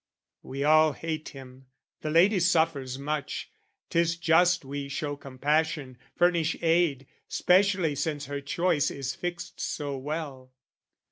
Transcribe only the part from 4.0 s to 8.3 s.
just we show compassion, furnish aid, "Specially since